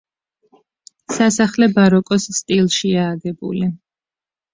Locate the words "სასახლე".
1.17-1.67